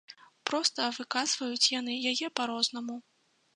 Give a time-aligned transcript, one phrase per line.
[0.51, 3.01] Проста выказваюць яны яе па-рознаму.